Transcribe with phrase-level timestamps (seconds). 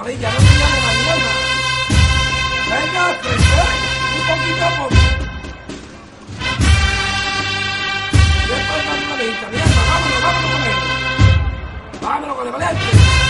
[0.00, 1.30] Marilla, no te llames mañana.
[2.70, 3.60] Venga, frente,
[4.16, 5.00] un poquito a poco.
[8.48, 10.76] Después una lista, mierda, vámonos, vámonos con él.
[12.00, 13.29] Vámonos con el valiente.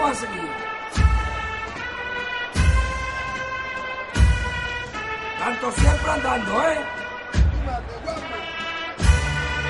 [0.00, 0.48] Vamos a seguir.
[5.38, 6.80] Tanto siempre andando, ¿eh?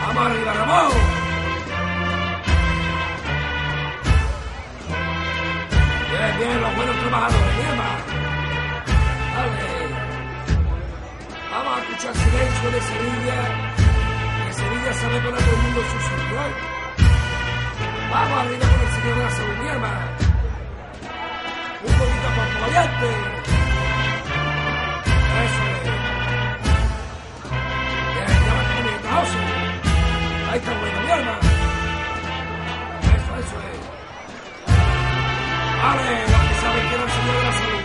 [0.07, 0.93] Vamos arriba, Ramón.
[6.11, 7.79] Bien, bien, los buenos trabajadores, bien.
[9.35, 9.91] Dale.
[11.51, 13.39] Vamos a escuchar silencio de Sevilla.
[14.47, 15.99] Que Sevilla sabe poner todo el mundo su
[16.37, 16.80] ¿eh?
[18.11, 20.07] Vamos arriba con el señor de la salud, mi hermano.
[21.83, 23.09] Un poquito a poco, valiente.
[25.41, 25.83] Eso es.
[28.15, 29.43] Bien, ya va comiendo, José.
[30.51, 31.39] Ahí está bueno, mi hermano.
[33.15, 33.81] Eso, eso es.
[35.83, 37.85] Vale, los que saben que era el señor de la salud.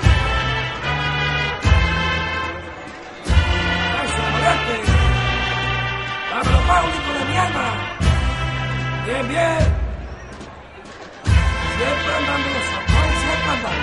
[4.06, 4.76] Eso, valiente.
[6.32, 7.68] Dámelo, Paulito de mi alma.
[9.06, 9.85] Bien, bien.
[11.78, 12.50] Siempre andando
[13.54, 13.80] andando.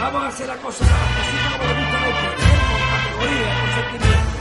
[0.00, 3.68] Vamos a hacer la cosa, las cositas como le gustan a ustedes, con categoría, con
[3.76, 4.38] sentimiento.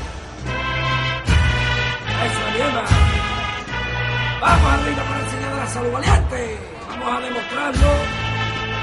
[2.26, 2.84] Eso, Nieva.
[4.40, 6.58] Vamos arriba el señor de la salud valiente.
[6.90, 7.92] Vamos a demostrarlo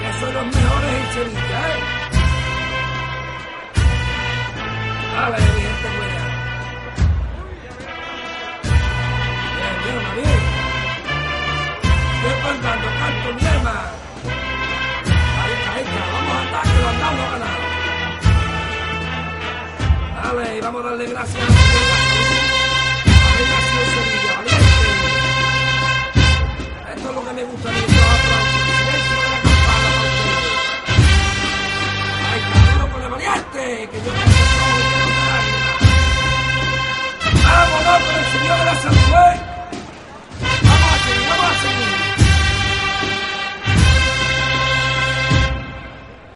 [0.01, 2.04] que son los mejores en Sevilla, ¿eh?
[20.65, 22.33] Vamos a darle gracias a la Sevilla.
[26.95, 27.85] Esto es lo que me gusta aplausos.
[28.79, 28.97] De
[32.25, 34.13] la está, duro con el valiente, que yo.
[37.45, 39.54] Vámonos con el señor de la.